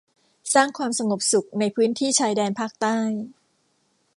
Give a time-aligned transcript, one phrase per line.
[0.53, 2.97] สร้างความสงบสุข ในพื้นที่ชายแดนภาคใต้